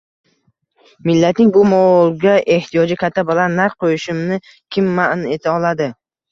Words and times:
Millatning 1.09 1.51
bu 1.57 1.65
molga 1.73 2.33
ehtiyoji 2.57 2.99
katta, 3.03 3.27
baland 3.31 3.63
narx 3.63 3.79
qo'yishimni 3.87 4.43
kim 4.51 4.93
ma'n 4.99 5.27
eta 5.39 5.57
oladi? 5.63 5.93